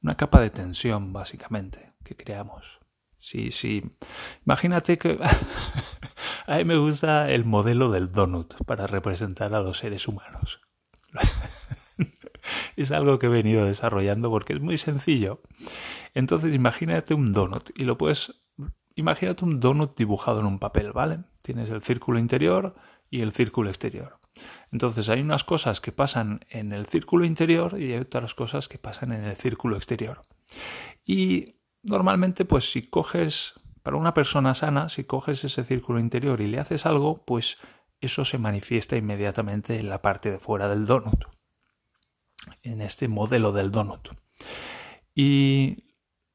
una 0.00 0.14
capa 0.16 0.40
de 0.40 0.48
tensión, 0.48 1.12
básicamente, 1.12 1.92
que 2.02 2.16
creamos. 2.16 2.80
Sí, 3.18 3.52
sí. 3.52 3.82
Imagínate 4.46 4.96
que... 4.96 5.18
a 6.46 6.56
mí 6.56 6.64
me 6.64 6.78
gusta 6.78 7.30
el 7.30 7.44
modelo 7.44 7.90
del 7.90 8.10
donut 8.10 8.64
para 8.64 8.86
representar 8.86 9.54
a 9.54 9.60
los 9.60 9.76
seres 9.76 10.08
humanos. 10.08 10.62
es 12.76 12.92
algo 12.92 13.18
que 13.18 13.26
he 13.26 13.28
venido 13.28 13.66
desarrollando 13.66 14.30
porque 14.30 14.54
es 14.54 14.60
muy 14.62 14.78
sencillo. 14.78 15.42
Entonces 16.14 16.54
imagínate 16.54 17.12
un 17.12 17.30
donut 17.30 17.78
y 17.78 17.84
lo 17.84 17.98
puedes 17.98 18.40
Imagínate 18.94 19.44
un 19.44 19.60
donut 19.60 19.96
dibujado 19.96 20.40
en 20.40 20.46
un 20.46 20.58
papel, 20.58 20.92
¿vale? 20.92 21.20
Tienes 21.42 21.70
el 21.70 21.82
círculo 21.82 22.18
interior 22.18 22.74
y 23.10 23.20
el 23.20 23.32
círculo 23.32 23.68
exterior. 23.68 24.18
Entonces 24.72 25.08
hay 25.08 25.20
unas 25.20 25.44
cosas 25.44 25.80
que 25.80 25.92
pasan 25.92 26.40
en 26.50 26.72
el 26.72 26.86
círculo 26.86 27.24
interior 27.24 27.80
y 27.80 27.92
hay 27.92 28.00
otras 28.00 28.34
cosas 28.34 28.68
que 28.68 28.78
pasan 28.78 29.12
en 29.12 29.24
el 29.24 29.36
círculo 29.36 29.76
exterior. 29.76 30.22
Y 31.04 31.56
normalmente, 31.82 32.44
pues 32.44 32.70
si 32.70 32.82
coges, 32.82 33.54
para 33.82 33.96
una 33.96 34.14
persona 34.14 34.54
sana, 34.54 34.88
si 34.88 35.04
coges 35.04 35.44
ese 35.44 35.64
círculo 35.64 35.98
interior 35.98 36.40
y 36.40 36.46
le 36.46 36.60
haces 36.60 36.86
algo, 36.86 37.24
pues 37.24 37.56
eso 38.00 38.24
se 38.24 38.38
manifiesta 38.38 38.96
inmediatamente 38.96 39.78
en 39.78 39.88
la 39.88 40.02
parte 40.02 40.30
de 40.30 40.38
fuera 40.38 40.68
del 40.68 40.86
donut, 40.86 41.24
en 42.62 42.80
este 42.80 43.08
modelo 43.08 43.52
del 43.52 43.70
donut. 43.70 44.08
Y 45.14 45.89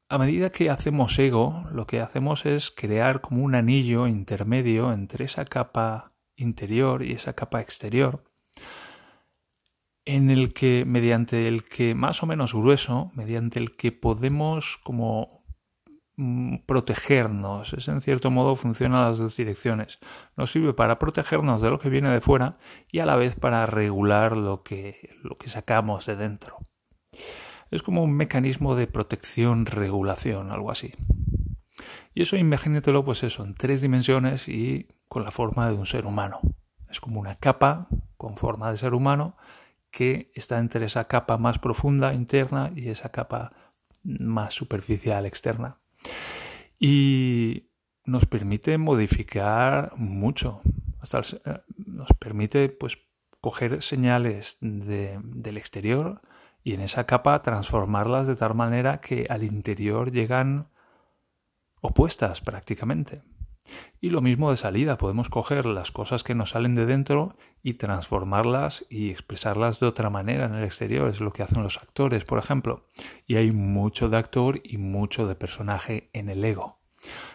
a 0.08 0.18
medida 0.18 0.50
que 0.50 0.70
hacemos 0.70 1.18
ego, 1.18 1.64
lo 1.72 1.86
que 1.86 2.00
hacemos 2.00 2.46
es 2.46 2.70
crear 2.70 3.20
como 3.20 3.42
un 3.42 3.54
anillo 3.54 4.06
intermedio 4.06 4.92
entre 4.92 5.24
esa 5.24 5.44
capa 5.44 6.12
interior 6.36 7.02
y 7.02 7.12
esa 7.12 7.32
capa 7.32 7.60
exterior, 7.60 8.22
en 10.04 10.30
el 10.30 10.54
que, 10.54 10.84
mediante 10.86 11.48
el 11.48 11.64
que 11.64 11.94
más 11.96 12.22
o 12.22 12.26
menos 12.26 12.54
grueso, 12.54 13.10
mediante 13.14 13.58
el 13.58 13.74
que 13.76 13.90
podemos 13.90 14.78
como 14.84 15.44
mm, 16.16 16.58
protegernos, 16.66 17.72
es 17.72 17.88
en 17.88 18.00
cierto 18.00 18.30
modo 18.30 18.54
funciona 18.54 19.02
las 19.02 19.18
dos 19.18 19.36
direcciones. 19.36 19.98
Nos 20.36 20.52
sirve 20.52 20.72
para 20.72 21.00
protegernos 21.00 21.60
de 21.62 21.70
lo 21.70 21.80
que 21.80 21.88
viene 21.88 22.10
de 22.10 22.20
fuera 22.20 22.58
y 22.92 23.00
a 23.00 23.06
la 23.06 23.16
vez 23.16 23.34
para 23.34 23.66
regular 23.66 24.36
lo 24.36 24.62
que, 24.62 25.16
lo 25.24 25.36
que 25.36 25.50
sacamos 25.50 26.06
de 26.06 26.14
dentro. 26.14 26.58
Es 27.70 27.82
como 27.82 28.02
un 28.02 28.12
mecanismo 28.12 28.74
de 28.74 28.86
protección-regulación, 28.86 30.50
algo 30.50 30.70
así. 30.70 30.92
Y 32.14 32.22
eso 32.22 32.36
imagínatelo, 32.36 33.04
pues 33.04 33.22
eso, 33.22 33.44
en 33.44 33.54
tres 33.54 33.80
dimensiones 33.80 34.48
y 34.48 34.88
con 35.08 35.24
la 35.24 35.30
forma 35.30 35.68
de 35.68 35.74
un 35.74 35.86
ser 35.86 36.06
humano. 36.06 36.40
Es 36.88 37.00
como 37.00 37.20
una 37.20 37.34
capa 37.34 37.88
con 38.16 38.36
forma 38.36 38.70
de 38.70 38.78
ser 38.78 38.94
humano 38.94 39.36
que 39.90 40.30
está 40.34 40.58
entre 40.58 40.86
esa 40.86 41.08
capa 41.08 41.38
más 41.38 41.58
profunda 41.58 42.14
interna 42.14 42.72
y 42.74 42.88
esa 42.88 43.10
capa 43.10 43.50
más 44.02 44.54
superficial 44.54 45.26
externa. 45.26 45.78
Y 46.78 47.70
nos 48.04 48.26
permite 48.26 48.78
modificar 48.78 49.92
mucho. 49.96 50.60
Hasta 51.00 51.20
eh, 51.20 51.60
nos 51.76 52.08
permite 52.18 52.68
pues 52.68 52.98
coger 53.40 53.82
señales 53.82 54.58
del 54.60 55.56
exterior 55.56 56.22
y 56.66 56.74
en 56.74 56.80
esa 56.80 57.06
capa 57.06 57.40
transformarlas 57.42 58.26
de 58.26 58.34
tal 58.34 58.56
manera 58.56 59.00
que 59.00 59.28
al 59.30 59.44
interior 59.44 60.10
llegan 60.10 60.68
opuestas 61.80 62.40
prácticamente. 62.40 63.22
Y 64.00 64.10
lo 64.10 64.20
mismo 64.20 64.50
de 64.50 64.56
salida, 64.56 64.98
podemos 64.98 65.28
coger 65.28 65.64
las 65.64 65.92
cosas 65.92 66.24
que 66.24 66.34
nos 66.34 66.50
salen 66.50 66.74
de 66.74 66.84
dentro 66.84 67.36
y 67.62 67.74
transformarlas 67.74 68.84
y 68.90 69.10
expresarlas 69.10 69.78
de 69.78 69.86
otra 69.86 70.10
manera 70.10 70.46
en 70.46 70.54
el 70.54 70.64
exterior, 70.64 71.08
es 71.08 71.20
lo 71.20 71.32
que 71.32 71.44
hacen 71.44 71.62
los 71.62 71.76
actores, 71.76 72.24
por 72.24 72.40
ejemplo. 72.40 72.88
Y 73.28 73.36
hay 73.36 73.52
mucho 73.52 74.08
de 74.08 74.16
actor 74.16 74.60
y 74.64 74.78
mucho 74.78 75.28
de 75.28 75.36
personaje 75.36 76.10
en 76.14 76.28
el 76.28 76.44
ego. 76.44 76.80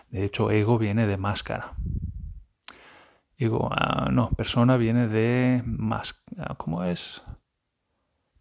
De 0.09 0.25
hecho, 0.25 0.51
ego 0.51 0.77
viene 0.77 1.07
de 1.07 1.15
máscara. 1.15 1.77
Ego, 3.37 3.69
ah, 3.71 4.09
no, 4.11 4.29
persona 4.31 4.75
viene 4.75 5.07
de 5.07 5.63
máscara. 5.65 6.55
¿Cómo 6.55 6.83
es? 6.83 7.23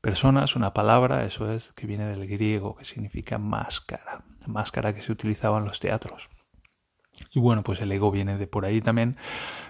Persona 0.01 0.45
es 0.45 0.57
una 0.57 0.73
palabra, 0.73 1.25
eso 1.25 1.53
es, 1.53 1.73
que 1.73 1.87
viene 1.87 2.07
del 2.07 2.27
griego, 2.27 2.75
que 2.75 2.87
significa 2.87 3.39
máscara, 3.39 4.25
máscara 4.47 4.95
que 4.95 5.03
se 5.03 5.13
utilizaba 5.13 5.59
en 5.59 5.65
los 5.65 5.79
teatros. 5.79 6.31
Y 7.35 7.41
bueno, 7.41 7.63
pues 7.63 7.81
el 7.81 7.93
ego 7.93 8.11
viene 8.11 8.39
de 8.39 8.47
por 8.47 8.65
ahí 8.65 8.81
también, 8.81 9.17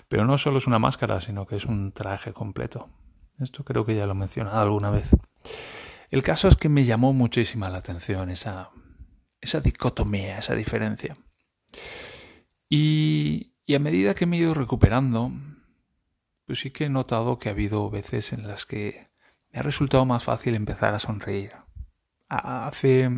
pero 0.09 0.25
no 0.25 0.39
solo 0.39 0.59
es 0.59 0.69
una 0.69 0.79
máscara, 0.79 1.21
sino 1.21 1.47
que 1.47 1.57
es 1.57 1.65
un 1.65 1.91
traje 1.93 2.33
completo. 2.33 2.89
Esto 3.41 3.65
creo 3.65 3.85
que 3.85 3.97
ya 3.97 4.07
lo 4.07 4.13
he 4.13 4.17
mencionado 4.17 4.61
alguna 4.61 4.91
vez. 4.91 5.11
El 6.11 6.23
caso 6.23 6.47
es 6.49 6.57
que 6.57 6.69
me 6.69 6.85
llamó 6.85 7.13
muchísima 7.13 7.71
la 7.71 7.79
atención 7.79 8.31
esa, 8.31 8.71
esa 9.41 9.61
dicotomía, 9.61 10.39
esa 10.39 10.55
diferencia. 10.55 11.15
Y, 12.69 13.55
y 13.67 13.75
a 13.75 13.81
medida 13.81 14.15
que 14.15 14.27
me 14.27 14.37
he 14.37 14.41
ido 14.41 14.55
recuperando, 14.55 15.33
pues 16.47 16.61
sí 16.61 16.71
que 16.71 16.85
he 16.85 16.89
notado 16.89 17.39
que 17.39 17.49
ha 17.49 17.53
habido 17.53 17.91
veces 17.91 18.33
en 18.33 18.47
las 18.47 18.67
que 18.67 19.10
me 19.53 19.61
ha 19.61 19.63
resultado 19.63 20.05
más 20.05 20.25
fácil 20.25 20.55
empezar 20.55 20.95
a 20.95 20.99
sonreír. 20.99 21.53
Hace 22.29 23.11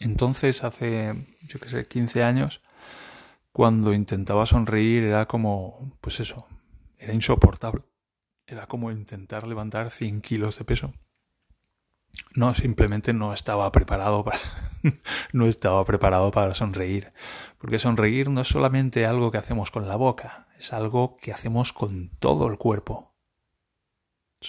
entonces, 0.00 0.64
hace, 0.64 1.14
yo 1.46 1.58
que 1.58 1.68
sé, 1.68 1.86
15 1.86 2.22
años, 2.22 2.60
cuando 3.52 3.94
intentaba 3.94 4.46
sonreír 4.46 5.04
era 5.04 5.26
como, 5.26 5.96
pues 6.00 6.20
eso, 6.20 6.46
era 6.98 7.14
insoportable. 7.14 7.82
Era 8.46 8.66
como 8.66 8.90
intentar 8.90 9.46
levantar 9.46 9.90
100 9.90 10.20
kilos 10.20 10.58
de 10.58 10.64
peso. 10.64 10.94
No, 12.34 12.54
simplemente 12.54 13.12
no 13.12 13.34
estaba 13.34 13.70
preparado 13.70 14.24
para, 14.24 14.38
no 15.32 15.46
estaba 15.46 15.84
preparado 15.84 16.30
para 16.30 16.54
sonreír. 16.54 17.12
Porque 17.58 17.78
sonreír 17.78 18.28
no 18.30 18.42
es 18.42 18.48
solamente 18.48 19.06
algo 19.06 19.30
que 19.30 19.38
hacemos 19.38 19.70
con 19.70 19.86
la 19.88 19.96
boca, 19.96 20.48
es 20.58 20.72
algo 20.72 21.16
que 21.16 21.32
hacemos 21.32 21.72
con 21.72 22.10
todo 22.18 22.48
el 22.48 22.58
cuerpo 22.58 23.07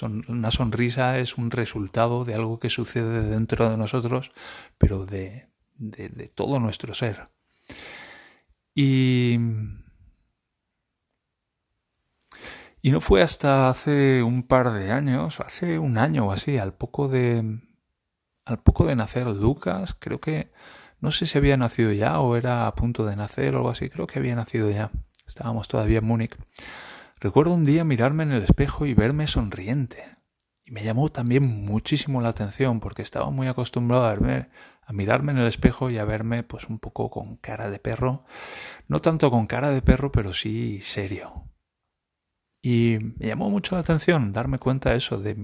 una 0.01 0.51
sonrisa 0.51 1.19
es 1.19 1.38
un 1.38 1.51
resultado 1.51 2.25
de 2.25 2.36
algo 2.36 2.60
que 2.60 2.69
sucede 2.69 3.22
dentro 3.22 3.69
de 3.69 3.77
nosotros, 3.77 4.31
pero 4.77 5.05
de, 5.05 5.48
de, 5.77 6.27
todo 6.27 6.60
nuestro 6.60 6.93
ser. 6.93 7.29
Y, 8.75 9.38
y 12.81 12.91
no 12.91 13.01
fue 13.01 13.22
hasta 13.22 13.69
hace 13.69 14.24
un 14.24 14.43
par 14.43 14.74
de 14.74 14.91
años, 14.91 15.39
hace 15.39 15.79
un 15.79 15.98
año 15.98 16.27
o 16.27 16.31
así, 16.31 16.58
al 16.58 16.74
poco 16.74 17.08
de, 17.08 17.60
al 18.46 18.60
poco 18.60 18.86
de 18.86 18.96
nacer 18.96 19.27
Lucas, 19.27 19.96
creo 19.98 20.19
que, 20.19 20.51
no 21.01 21.12
sé 21.12 21.25
si 21.25 21.38
había 21.38 21.58
nacido 21.58 21.91
ya 21.91 22.19
o 22.19 22.36
era 22.36 22.67
a 22.67 22.75
punto 22.75 23.05
de 23.05 23.15
nacer 23.15 23.55
o 23.55 23.58
algo 23.58 23.69
así, 23.69 23.89
creo 23.89 24.08
que 24.08 24.19
había 24.19 24.36
nacido 24.36 24.69
ya. 24.69 24.91
Estábamos 25.25 25.67
todavía 25.67 26.00
en 26.00 26.05
Múnich. 26.05 26.36
Recuerdo 27.21 27.53
un 27.53 27.65
día 27.65 27.83
mirarme 27.83 28.23
en 28.23 28.31
el 28.31 28.43
espejo 28.43 28.85
y 28.85 28.93
verme 28.93 29.27
sonriente. 29.27 30.05
Y 30.65 30.71
me 30.71 30.83
llamó 30.83 31.09
también 31.09 31.43
muchísimo 31.43 32.21
la 32.21 32.29
atención 32.29 32.79
porque 32.79 33.01
estaba 33.01 33.29
muy 33.29 33.47
acostumbrado 33.47 34.05
a, 34.05 34.11
verme, 34.11 34.49
a 34.81 34.93
mirarme 34.93 35.33
en 35.33 35.39
el 35.39 35.47
espejo 35.47 35.89
y 35.89 35.97
a 35.97 36.05
verme 36.05 36.43
pues 36.43 36.69
un 36.69 36.79
poco 36.79 37.09
con 37.09 37.35
cara 37.35 37.69
de 37.69 37.79
perro. 37.79 38.23
No 38.88 39.01
tanto 39.01 39.31
con 39.31 39.47
cara 39.47 39.69
de 39.69 39.81
perro, 39.81 40.13
pero 40.13 40.33
sí 40.33 40.79
serio. 40.81 41.49
Y 42.61 42.99
me 43.17 43.27
llamó 43.27 43.49
mucho 43.49 43.75
la 43.75 43.81
atención 43.81 44.31
darme 44.31 44.57
cuenta 44.57 44.91
de 44.91 44.97
eso, 44.97 45.19
de 45.19 45.35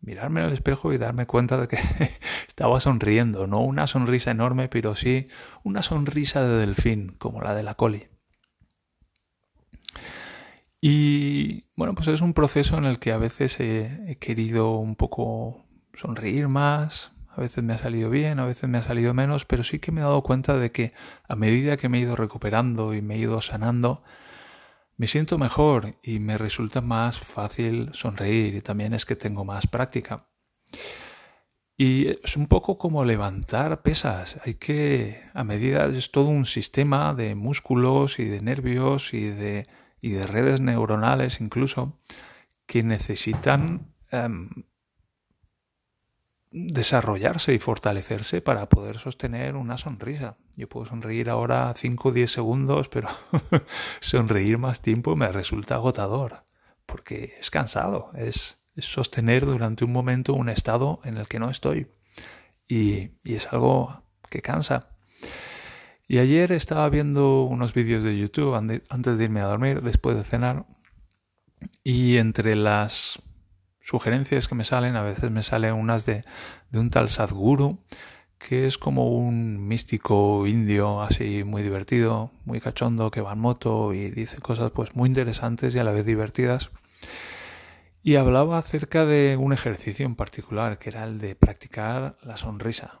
mirarme 0.00 0.40
en 0.40 0.46
el 0.46 0.54
espejo 0.54 0.94
y 0.94 0.98
darme 0.98 1.26
cuenta 1.26 1.58
de 1.58 1.68
que 1.68 1.76
estaba 2.48 2.80
sonriendo, 2.80 3.46
no 3.46 3.60
una 3.60 3.86
sonrisa 3.86 4.30
enorme, 4.30 4.70
pero 4.70 4.96
sí 4.96 5.26
una 5.62 5.82
sonrisa 5.82 6.42
de 6.42 6.56
delfín, 6.56 7.16
como 7.18 7.42
la 7.42 7.54
de 7.54 7.64
la 7.64 7.74
coli. 7.74 8.11
Y 10.84 11.66
bueno, 11.76 11.94
pues 11.94 12.08
es 12.08 12.22
un 12.22 12.34
proceso 12.34 12.76
en 12.76 12.84
el 12.86 12.98
que 12.98 13.12
a 13.12 13.16
veces 13.16 13.60
he, 13.60 14.18
querido 14.20 14.72
un 14.72 14.96
poco 14.96 15.64
sonreír 15.94 16.48
más, 16.48 17.12
a 17.28 17.40
veces 17.40 17.62
me 17.62 17.72
ha 17.72 17.78
salido 17.78 18.10
bien, 18.10 18.40
a 18.40 18.46
veces 18.46 18.68
me 18.68 18.78
ha 18.78 18.82
salido 18.82 19.14
menos, 19.14 19.44
pero 19.44 19.62
sí 19.62 19.78
que 19.78 19.92
me 19.92 20.00
he 20.00 20.04
dado 20.04 20.24
cuenta 20.24 20.56
de 20.58 20.72
que 20.72 20.90
a 21.28 21.36
medida 21.36 21.76
que 21.76 21.88
me 21.88 21.98
he 21.98 22.00
ido 22.00 22.16
recuperando 22.16 22.94
y 22.94 23.00
me 23.00 23.14
he 23.14 23.18
ido 23.18 23.40
sanando, 23.40 24.02
me 24.96 25.06
siento 25.06 25.38
mejor 25.38 25.94
y 26.02 26.18
me 26.18 26.36
resulta 26.36 26.80
más 26.80 27.16
fácil 27.16 27.90
sonreír 27.92 28.56
y 28.56 28.60
también 28.60 28.92
es 28.92 29.06
que 29.06 29.14
tengo 29.14 29.44
más 29.44 29.68
práctica. 29.68 30.26
Y 31.76 32.08
es 32.08 32.36
un 32.36 32.48
poco 32.48 32.76
como 32.76 33.04
levantar 33.04 33.82
pesas. 33.82 34.38
Hay 34.44 34.54
que, 34.54 35.20
a 35.32 35.44
medida, 35.44 35.86
es 35.86 36.10
todo 36.10 36.28
un 36.28 36.44
sistema 36.44 37.14
de 37.14 37.36
músculos 37.36 38.18
y 38.18 38.24
de 38.24 38.40
nervios 38.40 39.14
y 39.14 39.26
de 39.26 39.66
y 40.02 40.10
de 40.10 40.26
redes 40.26 40.60
neuronales 40.60 41.40
incluso 41.40 41.96
que 42.66 42.82
necesitan 42.82 43.94
em, 44.10 44.50
desarrollarse 46.50 47.54
y 47.54 47.58
fortalecerse 47.58 48.42
para 48.42 48.68
poder 48.68 48.98
sostener 48.98 49.56
una 49.56 49.78
sonrisa. 49.78 50.36
Yo 50.56 50.68
puedo 50.68 50.84
sonreír 50.84 51.30
ahora 51.30 51.72
5 51.74 52.08
o 52.08 52.12
10 52.12 52.30
segundos, 52.30 52.88
pero 52.88 53.08
sonreír 54.00 54.58
más 54.58 54.82
tiempo 54.82 55.16
me 55.16 55.30
resulta 55.30 55.76
agotador, 55.76 56.44
porque 56.84 57.36
es 57.40 57.50
cansado, 57.50 58.10
es, 58.14 58.60
sostener 58.78 59.46
durante 59.46 59.84
un 59.84 59.92
momento 59.92 60.34
un 60.34 60.48
estado 60.48 61.00
en 61.04 61.16
el 61.16 61.28
que 61.28 61.38
no 61.38 61.48
estoy. 61.48 61.90
y 62.66 63.12
es 63.24 63.52
algo 63.52 64.02
que 64.30 64.42
cansa. 64.42 64.88
Y 66.12 66.18
ayer 66.18 66.52
estaba 66.52 66.90
viendo 66.90 67.44
unos 67.44 67.72
vídeos 67.72 68.02
de 68.02 68.18
YouTube 68.18 68.54
antes 68.54 69.16
de 69.16 69.24
irme 69.24 69.40
a 69.40 69.46
dormir, 69.46 69.80
después 69.80 70.14
de 70.14 70.24
cenar, 70.24 70.66
y 71.82 72.18
entre 72.18 72.54
las 72.54 73.22
sugerencias 73.80 74.46
que 74.46 74.54
me 74.54 74.66
salen, 74.66 74.96
a 74.96 75.02
veces 75.02 75.30
me 75.30 75.42
salen 75.42 75.72
unas 75.72 76.04
de, 76.04 76.22
de 76.68 76.78
un 76.78 76.90
tal 76.90 77.08
Sadhguru, 77.08 77.82
que 78.36 78.66
es 78.66 78.76
como 78.76 79.08
un 79.08 79.66
místico 79.66 80.46
indio 80.46 81.00
así 81.00 81.44
muy 81.44 81.62
divertido, 81.62 82.30
muy 82.44 82.60
cachondo, 82.60 83.10
que 83.10 83.22
va 83.22 83.32
en 83.32 83.38
moto 83.38 83.94
y 83.94 84.10
dice 84.10 84.36
cosas 84.36 84.70
pues 84.70 84.94
muy 84.94 85.08
interesantes 85.08 85.74
y 85.74 85.78
a 85.78 85.84
la 85.84 85.92
vez 85.92 86.04
divertidas. 86.04 86.68
Y 88.02 88.16
hablaba 88.16 88.58
acerca 88.58 89.06
de 89.06 89.38
un 89.40 89.54
ejercicio 89.54 90.04
en 90.04 90.16
particular, 90.16 90.78
que 90.78 90.90
era 90.90 91.04
el 91.04 91.18
de 91.18 91.36
practicar 91.36 92.18
la 92.22 92.36
sonrisa. 92.36 93.00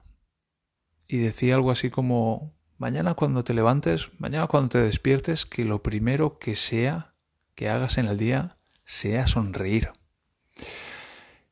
Y 1.06 1.18
decía 1.18 1.56
algo 1.56 1.70
así 1.70 1.90
como, 1.90 2.54
mañana 2.82 3.14
cuando 3.14 3.44
te 3.44 3.54
levantes, 3.54 4.10
mañana 4.18 4.48
cuando 4.48 4.70
te 4.70 4.82
despiertes, 4.82 5.46
que 5.46 5.64
lo 5.64 5.84
primero 5.84 6.40
que 6.40 6.56
sea 6.56 7.14
que 7.54 7.68
hagas 7.68 7.96
en 7.96 8.06
el 8.06 8.18
día 8.18 8.58
sea 8.84 9.28
sonreír. 9.28 9.90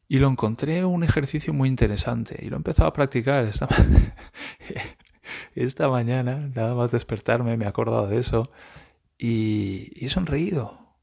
Y 0.09 0.19
lo 0.19 0.27
encontré 0.27 0.85
un 0.85 1.05
ejercicio 1.05 1.53
muy 1.53 1.69
interesante 1.69 2.37
y 2.43 2.49
lo 2.49 2.57
he 2.57 2.59
empezado 2.59 2.89
a 2.89 2.93
practicar 2.93 3.45
esta, 3.45 3.69
esta 5.55 5.89
mañana, 5.89 6.51
nada 6.53 6.75
más 6.75 6.91
despertarme, 6.91 7.57
me 7.57 7.65
he 7.65 7.69
acordado 7.69 8.09
de 8.09 8.19
eso 8.19 8.51
y, 9.17 9.93
y 9.95 10.07
he 10.07 10.09
sonreído. 10.09 10.97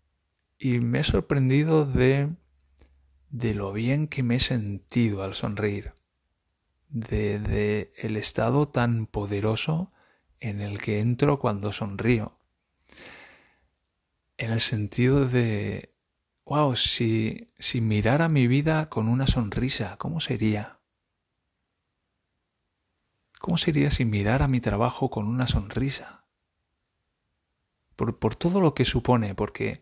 Y 0.59 0.79
me 0.79 0.99
he 0.99 1.03
sorprendido 1.05 1.85
de, 1.85 2.35
de 3.29 3.53
lo 3.53 3.71
bien 3.71 4.09
que 4.09 4.23
me 4.23 4.35
he 4.35 4.39
sentido 4.41 5.23
al 5.23 5.35
sonreír, 5.35 5.93
de, 6.89 7.39
de 7.39 7.93
el 7.95 8.17
estado 8.17 8.67
tan 8.67 9.05
poderoso 9.05 9.93
en 10.39 10.61
el 10.61 10.79
que 10.81 10.99
entro 10.99 11.39
cuando 11.39 11.73
sonrío, 11.73 12.37
en 14.37 14.51
el 14.51 14.61
sentido 14.61 15.27
de 15.27 15.93
wow, 16.47 16.75
si, 16.75 17.49
si 17.59 17.81
mirara 17.81 18.29
mi 18.29 18.47
vida 18.47 18.89
con 18.89 19.09
una 19.09 19.27
sonrisa, 19.27 19.97
¿cómo 19.97 20.21
sería? 20.21 20.79
¿Cómo 23.39 23.57
sería 23.57 23.91
si 23.91 24.05
mirara 24.05 24.47
mi 24.47 24.61
trabajo 24.61 25.09
con 25.09 25.27
una 25.27 25.47
sonrisa? 25.47 26.25
Por, 27.95 28.17
por 28.17 28.35
todo 28.35 28.61
lo 28.61 28.73
que 28.73 28.85
supone, 28.85 29.35
porque 29.35 29.81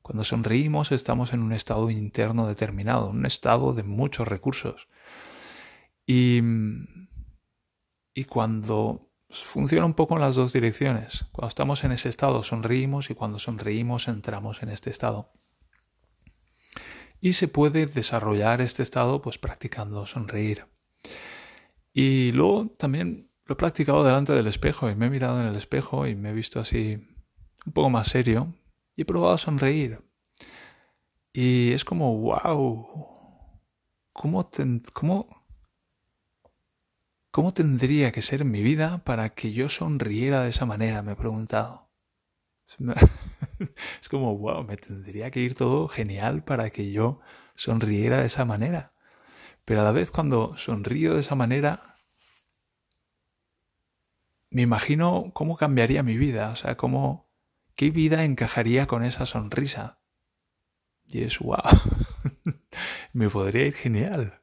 cuando 0.00 0.24
sonreímos 0.24 0.92
estamos 0.92 1.32
en 1.32 1.40
un 1.40 1.52
estado 1.52 1.90
interno 1.90 2.46
determinado, 2.46 3.10
un 3.10 3.26
estado 3.26 3.74
de 3.74 3.82
muchos 3.82 4.26
recursos. 4.26 4.88
Y, 6.06 6.40
y 8.14 8.24
cuando 8.24 9.07
funciona 9.30 9.86
un 9.86 9.94
poco 9.94 10.14
en 10.14 10.20
las 10.20 10.36
dos 10.36 10.52
direcciones, 10.52 11.26
cuando 11.32 11.48
estamos 11.48 11.84
en 11.84 11.92
ese 11.92 12.08
estado 12.08 12.42
sonreímos 12.42 13.10
y 13.10 13.14
cuando 13.14 13.38
sonreímos 13.38 14.08
entramos 14.08 14.62
en 14.62 14.70
este 14.70 14.90
estado 14.90 15.32
y 17.20 17.32
se 17.32 17.48
puede 17.48 17.86
desarrollar 17.86 18.60
este 18.60 18.82
estado 18.82 19.20
pues 19.22 19.38
practicando 19.38 20.06
sonreír. 20.06 20.66
Y 21.92 22.32
luego 22.32 22.68
también 22.78 23.30
lo 23.44 23.54
he 23.54 23.56
practicado 23.56 24.04
delante 24.04 24.32
del 24.32 24.46
espejo 24.46 24.90
y 24.90 24.94
me 24.94 25.06
he 25.06 25.10
mirado 25.10 25.40
en 25.40 25.48
el 25.48 25.56
espejo 25.56 26.06
y 26.06 26.14
me 26.14 26.30
he 26.30 26.32
visto 26.32 26.60
así 26.60 26.98
un 27.66 27.72
poco 27.72 27.90
más 27.90 28.08
serio 28.08 28.54
y 28.94 29.02
he 29.02 29.04
probado 29.04 29.34
a 29.34 29.38
sonreír. 29.38 30.00
Y 31.32 31.72
es 31.72 31.84
como, 31.84 32.16
wow, 32.18 32.86
¿cómo, 34.12 34.50
cómo, 34.92 35.37
¿cómo 37.30 37.52
tendría 37.52 38.12
que 38.12 38.22
ser 38.22 38.44
mi 38.44 38.62
vida 38.62 38.98
para 39.04 39.30
que 39.30 39.52
yo 39.52 39.68
sonriera 39.68 40.42
de 40.42 40.50
esa 40.50 40.66
manera? 40.66 41.02
Me 41.02 41.12
he 41.12 41.16
preguntado. 41.16 41.90
es 44.00 44.08
como, 44.10 44.36
wow, 44.36 44.64
me 44.64 44.76
tendría 44.76 45.30
que 45.30 45.40
ir 45.40 45.54
todo 45.54 45.88
genial 45.88 46.44
para 46.44 46.70
que 46.70 46.90
yo 46.92 47.20
sonriera 47.54 48.18
de 48.20 48.26
esa 48.26 48.44
manera. 48.44 48.92
Pero 49.64 49.82
a 49.82 49.84
la 49.84 49.92
vez 49.92 50.10
cuando 50.10 50.56
sonrío 50.56 51.14
de 51.14 51.20
esa 51.20 51.34
manera, 51.34 51.98
me 54.50 54.62
imagino 54.62 55.30
cómo 55.34 55.56
cambiaría 55.56 56.02
mi 56.02 56.16
vida, 56.16 56.50
o 56.50 56.56
sea, 56.56 56.76
cómo, 56.76 57.30
qué 57.74 57.90
vida 57.90 58.24
encajaría 58.24 58.86
con 58.86 59.04
esa 59.04 59.26
sonrisa. 59.26 60.00
Y 61.06 61.22
es, 61.22 61.38
wow, 61.38 61.58
me 63.12 63.30
podría 63.30 63.66
ir 63.66 63.74
genial. 63.74 64.37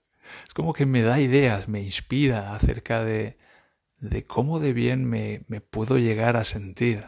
Es 0.46 0.54
como 0.54 0.74
que 0.74 0.86
me 0.86 1.02
da 1.02 1.20
ideas, 1.20 1.68
me 1.68 1.82
inspira 1.82 2.54
acerca 2.54 3.04
de, 3.04 3.38
de 4.00 4.26
cómo 4.26 4.60
de 4.60 4.74
bien 4.74 5.06
me, 5.06 5.46
me 5.48 5.62
puedo 5.62 5.98
llegar 5.98 6.38
a 6.38 6.44
sentir. 6.44 7.06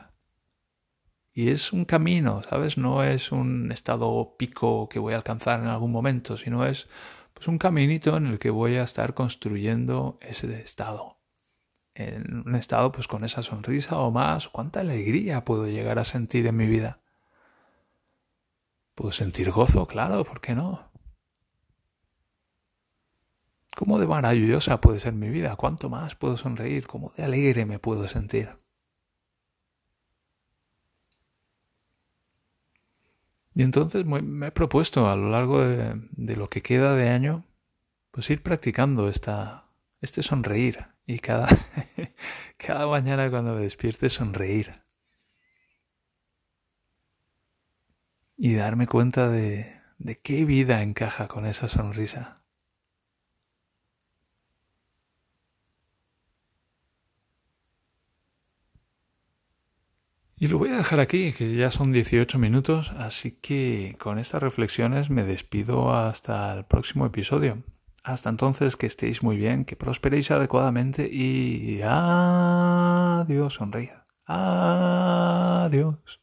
Y 1.33 1.49
es 1.49 1.71
un 1.71 1.85
camino, 1.85 2.41
¿sabes? 2.41 2.77
No 2.77 3.03
es 3.03 3.31
un 3.31 3.71
estado 3.71 4.35
pico 4.37 4.89
que 4.89 4.97
voy 4.97 5.13
a 5.13 5.17
alcanzar 5.17 5.59
en 5.59 5.67
algún 5.67 5.91
momento, 5.91 6.35
sino 6.35 6.65
es 6.65 6.87
pues 7.37 7.47
un 7.47 7.59
caminito 7.59 8.17
en 8.17 8.25
el 8.25 8.39
que 8.39 8.49
voy 8.49 8.77
a 8.77 8.83
estar 8.83 9.13
construyendo 9.13 10.17
ese 10.21 10.59
estado. 10.61 11.19
En 11.93 12.43
un 12.47 12.55
estado 12.55 12.91
pues 12.91 13.07
con 13.07 13.23
esa 13.23 13.43
sonrisa 13.43 13.99
o 13.99 14.09
más, 14.09 14.47
cuánta 14.49 14.79
alegría 14.79 15.45
puedo 15.45 15.67
llegar 15.67 15.99
a 15.99 16.05
sentir 16.05 16.47
en 16.47 16.57
mi 16.57 16.65
vida. 16.65 17.01
Puedo 18.95 19.11
sentir 19.11 19.51
gozo, 19.51 19.85
claro, 19.85 20.23
¿por 20.23 20.41
qué 20.41 20.55
no? 20.55 20.91
¿Cómo 23.77 23.99
de 23.99 24.07
maravillosa 24.07 24.81
puede 24.81 24.99
ser 24.99 25.13
mi 25.13 25.29
vida? 25.29 25.55
¿Cuánto 25.55 25.87
más 25.87 26.15
puedo 26.15 26.35
sonreír? 26.35 26.87
¿Cómo 26.87 27.13
de 27.15 27.23
alegre 27.23 27.67
me 27.67 27.77
puedo 27.77 28.07
sentir? 28.07 28.57
Y 33.53 33.61
entonces 33.61 34.03
me 34.03 34.47
he 34.47 34.51
propuesto 34.51 35.07
a 35.07 35.15
lo 35.15 35.29
largo 35.29 35.61
de, 35.61 36.35
lo 36.35 36.49
que 36.49 36.63
queda 36.63 36.95
de 36.95 37.09
año, 37.09 37.45
pues 38.09 38.27
ir 38.31 38.41
practicando 38.41 39.09
esta, 39.09 39.67
este 40.01 40.23
sonreír. 40.23 40.87
Y 41.05 41.19
cada, 41.19 41.47
cada 42.57 42.87
mañana 42.87 43.29
cuando 43.29 43.53
me 43.53 43.61
despierte 43.61 44.09
sonreír. 44.09 44.81
Y 48.35 48.55
darme 48.55 48.87
cuenta 48.87 49.29
de, 49.29 49.79
de 49.99 50.17
qué 50.17 50.45
vida 50.45 50.81
encaja 50.81 51.27
con 51.27 51.45
esa 51.45 51.67
sonrisa. 51.67 52.46
Y 60.39 60.49
lo 60.49 60.59
voy 60.59 60.69
a 60.69 60.77
dejar 60.77 60.99
aquí, 60.99 61.33
que 61.33 61.55
ya 61.55 61.71
son 61.71 61.91
18 61.91 62.37
minutos, 62.37 62.91
así 62.91 63.31
que 63.31 63.95
con 63.97 64.19
estas 64.19 64.43
reflexiones 64.43 65.09
me 65.09 65.23
despido 65.23 65.95
hasta 65.95 66.53
el 66.53 66.63
próximo 66.63 67.07
episodio. 67.07 67.63
Hasta 68.03 68.29
entonces, 68.29 68.75
que 68.75 68.85
estéis 68.85 69.23
muy 69.23 69.35
bien, 69.35 69.65
que 69.65 69.75
prosperéis 69.75 70.29
adecuadamente 70.29 71.09
y 71.11 71.81
adiós, 71.83 73.55
sonríe. 73.55 73.93
Adiós. 74.27 76.21